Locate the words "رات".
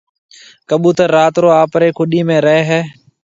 1.17-1.33